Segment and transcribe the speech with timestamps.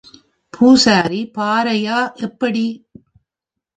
[0.53, 2.65] பூசாரி, பாரையா, எப்படி?